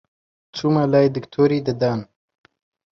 چوومە 0.55 0.83
لای 0.91 1.07
دکتۆری 1.15 1.59
ددان 1.67 1.99